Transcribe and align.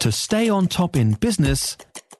To 0.00 0.10
stay 0.10 0.48
on 0.48 0.66
top 0.66 0.96
in 0.96 1.12
business, 1.12 1.76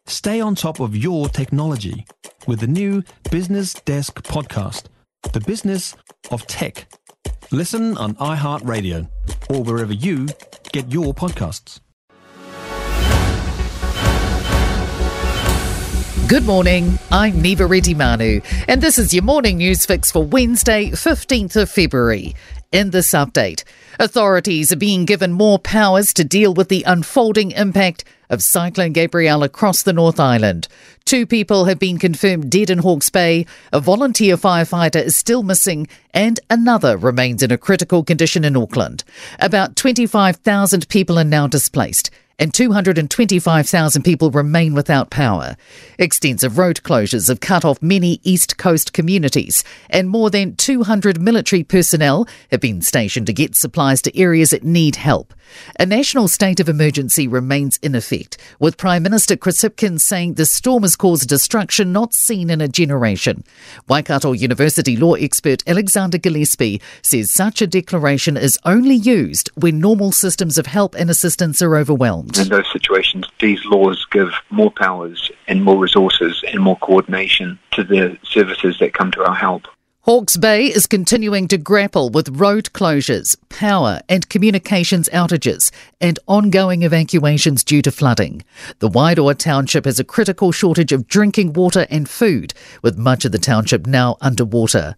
stay 0.06 0.38
on 0.38 0.54
top 0.54 0.80
of 0.80 0.94
your 0.94 1.30
technology 1.30 2.04
with 2.46 2.60
the 2.60 2.66
new 2.66 3.02
Business 3.30 3.72
Desk 3.72 4.22
podcast, 4.22 4.84
The 5.32 5.40
Business 5.40 5.96
of 6.30 6.46
Tech. 6.46 6.92
Listen 7.50 7.96
on 7.96 8.16
iHeartRadio 8.16 9.08
or 9.48 9.62
wherever 9.62 9.94
you 9.94 10.28
get 10.72 10.92
your 10.92 11.14
podcasts. 11.14 11.80
Good 16.28 16.44
morning. 16.44 16.98
I'm 17.10 17.42
Niva 17.42 17.66
Retimanu, 17.66 18.44
and 18.68 18.82
this 18.82 18.98
is 18.98 19.14
your 19.14 19.24
morning 19.24 19.56
news 19.56 19.86
fix 19.86 20.12
for 20.12 20.22
Wednesday, 20.22 20.90
15th 20.90 21.56
of 21.56 21.70
February. 21.70 22.36
In 22.72 22.90
this 22.90 23.10
update, 23.14 23.64
authorities 23.98 24.70
are 24.72 24.76
being 24.76 25.04
given 25.04 25.32
more 25.32 25.58
powers 25.58 26.12
to 26.14 26.24
deal 26.24 26.54
with 26.54 26.68
the 26.68 26.84
unfolding 26.86 27.50
impact 27.52 28.04
of 28.28 28.42
Cyclone 28.42 28.92
Gabrielle 28.92 29.42
across 29.42 29.82
the 29.82 29.92
North 29.92 30.20
Island. 30.20 30.68
Two 31.04 31.26
people 31.26 31.64
have 31.64 31.78
been 31.78 31.98
confirmed 31.98 32.50
dead 32.50 32.70
in 32.70 32.78
Hawke's 32.78 33.10
Bay, 33.10 33.46
a 33.72 33.80
volunteer 33.80 34.36
firefighter 34.36 35.02
is 35.02 35.16
still 35.16 35.42
missing, 35.42 35.88
and 36.14 36.38
another 36.48 36.96
remains 36.96 37.42
in 37.42 37.50
a 37.50 37.58
critical 37.58 38.04
condition 38.04 38.44
in 38.44 38.56
Auckland. 38.56 39.02
About 39.40 39.76
25,000 39.76 40.88
people 40.88 41.18
are 41.18 41.24
now 41.24 41.46
displaced 41.46 42.10
and 42.40 42.54
225,000 42.54 44.02
people 44.02 44.30
remain 44.30 44.72
without 44.72 45.10
power. 45.10 45.56
Extensive 45.98 46.56
road 46.56 46.80
closures 46.82 47.28
have 47.28 47.40
cut 47.40 47.66
off 47.66 47.82
many 47.82 48.18
East 48.22 48.56
Coast 48.56 48.94
communities, 48.94 49.62
and 49.90 50.08
more 50.08 50.30
than 50.30 50.56
200 50.56 51.20
military 51.20 51.62
personnel 51.62 52.26
have 52.50 52.60
been 52.60 52.80
stationed 52.80 53.26
to 53.26 53.34
get 53.34 53.54
supplies 53.54 53.79
to 53.80 54.16
areas 54.18 54.50
that 54.50 54.62
need 54.62 54.96
help. 54.96 55.32
A 55.78 55.86
national 55.86 56.28
state 56.28 56.60
of 56.60 56.68
emergency 56.68 57.26
remains 57.26 57.78
in 57.78 57.94
effect, 57.94 58.36
with 58.58 58.76
Prime 58.76 59.02
Minister 59.02 59.36
Chris 59.36 59.62
Hipkins 59.62 60.02
saying 60.02 60.34
the 60.34 60.46
storm 60.46 60.82
has 60.82 60.96
caused 60.96 61.28
destruction 61.28 61.90
not 61.90 62.12
seen 62.12 62.50
in 62.50 62.60
a 62.60 62.68
generation. 62.68 63.42
Waikato 63.88 64.32
University 64.32 64.96
law 64.96 65.14
expert 65.14 65.62
Alexander 65.66 66.18
Gillespie 66.18 66.80
says 67.02 67.30
such 67.30 67.62
a 67.62 67.66
declaration 67.66 68.36
is 68.36 68.58
only 68.64 68.94
used 68.94 69.50
when 69.54 69.80
normal 69.80 70.12
systems 70.12 70.58
of 70.58 70.66
help 70.66 70.94
and 70.94 71.08
assistance 71.08 71.62
are 71.62 71.76
overwhelmed. 71.76 72.38
In 72.38 72.48
those 72.48 72.70
situations, 72.70 73.26
these 73.40 73.64
laws 73.64 74.06
give 74.10 74.30
more 74.50 74.70
powers 74.70 75.30
and 75.48 75.64
more 75.64 75.78
resources 75.78 76.44
and 76.46 76.60
more 76.60 76.76
coordination 76.78 77.58
to 77.72 77.82
the 77.82 78.18
services 78.24 78.78
that 78.78 78.92
come 78.92 79.10
to 79.12 79.24
our 79.24 79.34
help. 79.34 79.66
Hawke's 80.04 80.38
Bay 80.38 80.64
is 80.64 80.86
continuing 80.86 81.46
to 81.48 81.58
grapple 81.58 82.08
with 82.08 82.40
road 82.40 82.70
closures, 82.72 83.36
power 83.50 84.00
and 84.08 84.26
communications 84.30 85.10
outages, 85.10 85.70
and 86.00 86.18
ongoing 86.26 86.84
evacuations 86.84 87.62
due 87.62 87.82
to 87.82 87.90
flooding. 87.90 88.42
The 88.78 88.88
Wairoa 88.88 89.36
township 89.36 89.84
has 89.84 90.00
a 90.00 90.04
critical 90.04 90.52
shortage 90.52 90.92
of 90.92 91.06
drinking 91.06 91.52
water 91.52 91.86
and 91.90 92.08
food, 92.08 92.54
with 92.80 92.96
much 92.96 93.26
of 93.26 93.32
the 93.32 93.38
township 93.38 93.86
now 93.86 94.16
underwater. 94.22 94.96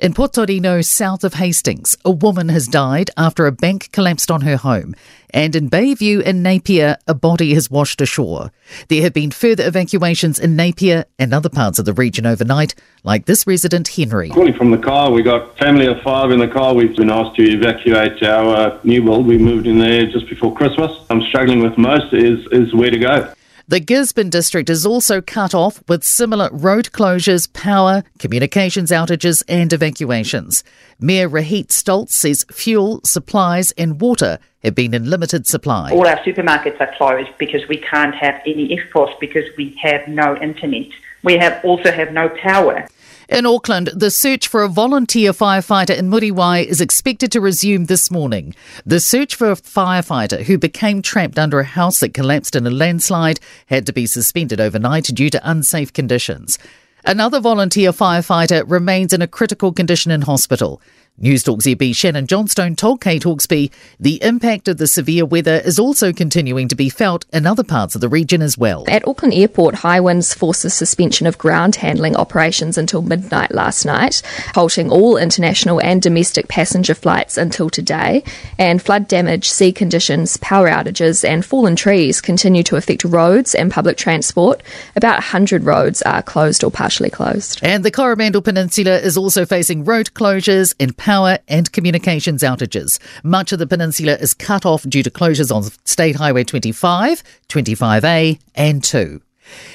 In 0.00 0.14
Portorino, 0.14 0.84
south 0.84 1.24
of 1.24 1.34
Hastings, 1.34 1.96
a 2.04 2.10
woman 2.10 2.48
has 2.48 2.68
died 2.68 3.10
after 3.16 3.46
a 3.46 3.52
bank 3.52 3.90
collapsed 3.92 4.30
on 4.30 4.42
her 4.42 4.56
home. 4.56 4.94
And 5.32 5.54
in 5.54 5.70
Bayview 5.70 6.22
in 6.22 6.42
Napier, 6.42 6.96
a 7.06 7.14
body 7.14 7.54
has 7.54 7.70
washed 7.70 8.00
ashore. 8.00 8.50
There 8.88 9.02
have 9.02 9.12
been 9.12 9.30
further 9.30 9.66
evacuations 9.66 10.38
in 10.38 10.56
Napier 10.56 11.04
and 11.18 11.32
other 11.32 11.48
parts 11.48 11.78
of 11.78 11.84
the 11.84 11.92
region 11.92 12.26
overnight, 12.26 12.74
like 13.04 13.26
this 13.26 13.46
resident 13.46 13.88
Henry. 13.88 14.30
Calling 14.30 14.54
from 14.54 14.70
the 14.70 14.78
car, 14.78 15.10
we 15.10 15.22
got 15.22 15.56
family 15.58 15.86
of 15.86 16.00
five 16.02 16.30
in 16.30 16.40
the 16.40 16.48
car. 16.48 16.74
We've 16.74 16.96
been 16.96 17.10
asked 17.10 17.36
to 17.36 17.42
evacuate 17.42 18.22
our 18.22 18.54
uh, 18.54 18.80
new 18.82 19.02
build. 19.04 19.26
We 19.26 19.38
moved 19.38 19.66
in 19.66 19.78
there 19.78 20.06
just 20.06 20.28
before 20.28 20.54
Christmas. 20.54 20.92
I'm 21.10 21.22
struggling 21.22 21.62
with 21.62 21.78
most 21.78 22.12
is, 22.12 22.44
is 22.50 22.74
where 22.74 22.90
to 22.90 22.98
go. 22.98 23.32
The 23.70 23.78
Gisborne 23.78 24.30
district 24.30 24.68
is 24.68 24.84
also 24.84 25.20
cut 25.20 25.54
off 25.54 25.80
with 25.86 26.02
similar 26.02 26.50
road 26.50 26.90
closures, 26.90 27.46
power, 27.52 28.02
communications 28.18 28.90
outages, 28.90 29.44
and 29.46 29.72
evacuations. 29.72 30.64
Mayor 30.98 31.28
Rehette 31.28 31.68
Stoltz 31.68 32.10
says 32.10 32.44
fuel, 32.50 33.00
supplies, 33.04 33.70
and 33.78 34.00
water 34.00 34.40
have 34.64 34.74
been 34.74 34.92
in 34.92 35.08
limited 35.08 35.46
supply. 35.46 35.92
All 35.92 36.04
our 36.04 36.16
supermarkets 36.16 36.80
are 36.80 36.92
closed 36.96 37.30
because 37.38 37.68
we 37.68 37.76
can't 37.76 38.12
have 38.16 38.42
any 38.44 38.76
exports 38.76 39.12
because 39.20 39.44
we 39.56 39.78
have 39.80 40.08
no 40.08 40.36
internet. 40.38 40.88
We 41.22 41.38
have 41.38 41.64
also 41.64 41.92
have 41.92 42.12
no 42.12 42.28
power. 42.28 42.88
In 43.30 43.46
Auckland, 43.46 43.90
the 43.94 44.10
search 44.10 44.48
for 44.48 44.64
a 44.64 44.68
volunteer 44.68 45.32
firefighter 45.32 45.96
in 45.96 46.10
Muriwai 46.10 46.64
is 46.64 46.80
expected 46.80 47.30
to 47.30 47.40
resume 47.40 47.84
this 47.84 48.10
morning. 48.10 48.56
The 48.84 48.98
search 48.98 49.36
for 49.36 49.52
a 49.52 49.54
firefighter 49.54 50.42
who 50.42 50.58
became 50.58 51.00
trapped 51.00 51.38
under 51.38 51.60
a 51.60 51.64
house 51.64 52.00
that 52.00 52.12
collapsed 52.12 52.56
in 52.56 52.66
a 52.66 52.70
landslide 52.70 53.38
had 53.66 53.86
to 53.86 53.92
be 53.92 54.06
suspended 54.06 54.60
overnight 54.60 55.04
due 55.14 55.30
to 55.30 55.48
unsafe 55.48 55.92
conditions. 55.92 56.58
Another 57.04 57.38
volunteer 57.38 57.92
firefighter 57.92 58.68
remains 58.68 59.12
in 59.12 59.22
a 59.22 59.28
critical 59.28 59.72
condition 59.72 60.10
in 60.10 60.22
hospital. 60.22 60.82
Newstalk 61.20 61.58
ZB 61.58 61.94
Shannon 61.94 62.26
Johnstone 62.26 62.74
told 62.74 63.02
Kate 63.02 63.24
Hawkesby 63.24 63.70
the 63.98 64.22
impact 64.22 64.68
of 64.68 64.78
the 64.78 64.86
severe 64.86 65.26
weather 65.26 65.56
is 65.56 65.78
also 65.78 66.14
continuing 66.14 66.66
to 66.68 66.74
be 66.74 66.88
felt 66.88 67.26
in 67.30 67.46
other 67.46 67.62
parts 67.62 67.94
of 67.94 68.00
the 68.00 68.08
region 68.08 68.40
as 68.40 68.56
well. 68.56 68.86
At 68.88 69.06
Auckland 69.06 69.34
Airport, 69.34 69.74
high 69.74 70.00
winds 70.00 70.32
forced 70.32 70.62
the 70.62 70.70
suspension 70.70 71.26
of 71.26 71.36
ground 71.36 71.76
handling 71.76 72.16
operations 72.16 72.78
until 72.78 73.02
midnight 73.02 73.52
last 73.52 73.84
night, 73.84 74.22
halting 74.54 74.90
all 74.90 75.18
international 75.18 75.78
and 75.82 76.00
domestic 76.00 76.48
passenger 76.48 76.94
flights 76.94 77.36
until 77.36 77.68
today. 77.68 78.24
And 78.58 78.80
flood 78.80 79.06
damage, 79.06 79.50
sea 79.50 79.72
conditions, 79.72 80.38
power 80.38 80.70
outages, 80.70 81.22
and 81.22 81.44
fallen 81.44 81.76
trees 81.76 82.22
continue 82.22 82.62
to 82.62 82.76
affect 82.76 83.04
roads 83.04 83.54
and 83.54 83.70
public 83.70 83.98
transport. 83.98 84.62
About 84.96 85.16
100 85.16 85.64
roads 85.64 86.00
are 86.00 86.22
closed 86.22 86.64
or 86.64 86.70
partially 86.70 87.10
closed. 87.10 87.60
And 87.62 87.84
the 87.84 87.90
Coromandel 87.90 88.40
Peninsula 88.40 88.96
is 88.96 89.18
also 89.18 89.44
facing 89.44 89.84
road 89.84 90.14
closures 90.14 90.74
and 90.80 90.96
power 90.96 91.09
and 91.48 91.72
communications 91.72 92.42
outages. 92.42 93.00
Much 93.24 93.50
of 93.50 93.58
the 93.58 93.66
peninsula 93.66 94.12
is 94.20 94.32
cut 94.32 94.64
off 94.64 94.84
due 94.84 95.02
to 95.02 95.10
closures 95.10 95.52
on 95.54 95.64
State 95.84 96.14
Highway 96.14 96.44
25, 96.44 97.24
25A, 97.48 98.38
and 98.54 98.84
2. 98.84 99.20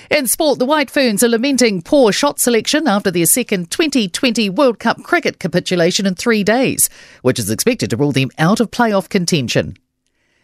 In 0.10 0.28
sport, 0.28 0.60
the 0.60 0.66
White 0.66 0.90
Ferns 0.90 1.24
are 1.24 1.28
lamenting 1.28 1.82
poor 1.82 2.14
shot 2.14 2.40
selection 2.40 2.88
after 2.88 3.12
their 3.12 3.26
second 3.26 3.70
2020 3.70 4.50
World 4.50 4.80
Cup 4.80 5.04
cricket 5.04 5.40
capitulation 5.40 6.06
in 6.06 6.16
three 6.16 6.44
days, 6.44 6.90
which 7.22 7.40
is 7.40 7.50
expected 7.50 7.90
to 7.90 7.98
rule 7.98 8.14
them 8.14 8.32
out 8.38 8.62
of 8.62 8.72
playoff 8.72 9.10
contention. 9.10 9.76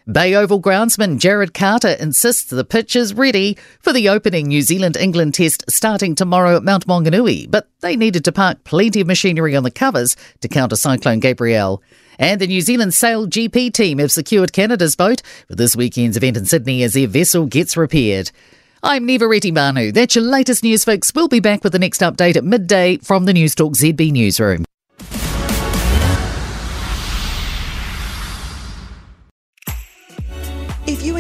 Bay 0.10 0.34
Oval 0.34 0.60
groundsman 0.60 1.20
Jared 1.20 1.54
Carter 1.54 1.96
insists 2.00 2.50
the 2.50 2.64
pitch 2.64 2.96
is 2.96 3.14
ready 3.14 3.56
for 3.82 3.94
the 3.94 4.10
opening 4.10 4.48
New 4.48 4.62
Zealand 4.62 4.98
England 4.98 5.36
test 5.36 5.64
starting 5.70 6.16
tomorrow 6.16 6.56
at 6.56 6.64
Mount 6.64 6.88
Maunganui, 6.88 7.50
but 7.50 7.70
they 7.82 7.96
needed 7.96 8.26
to 8.26 8.32
park 8.32 8.64
plenty 8.64 9.02
of 9.02 9.08
machinery 9.08 9.56
on 9.56 9.64
the 9.64 9.70
covers 9.70 10.16
to 10.40 10.48
counter 10.48 10.76
Cyclone 10.76 11.20
Gabrielle. 11.20 11.84
And 12.18 12.42
the 12.42 12.48
New 12.48 12.62
Zealand 12.62 12.96
Sail 12.96 13.28
GP 13.28 13.74
team 13.74 14.00
have 14.00 14.12
secured 14.12 14.54
Canada's 14.54 14.96
boat 14.96 15.22
for 15.48 15.56
this 15.56 15.76
weekend's 15.76 16.18
event 16.18 16.38
in 16.38 16.46
Sydney 16.46 16.82
as 16.82 16.94
their 16.94 17.08
vessel 17.08 17.46
gets 17.46 17.78
repaired. 17.78 18.32
I'm 18.82 19.08
Niva 19.08 19.30
Retimanu. 19.30 19.94
That's 19.94 20.16
your 20.16 20.24
latest 20.24 20.64
news, 20.64 20.84
folks. 20.84 21.14
We'll 21.14 21.28
be 21.28 21.40
back 21.40 21.64
with 21.64 21.74
the 21.74 21.80
next 21.80 22.02
update 22.02 22.36
at 22.36 22.44
midday 22.44 22.98
from 22.98 23.26
the 23.26 23.34
Newstalk 23.34 23.76
ZB 23.76 24.12
newsroom. 24.12 24.66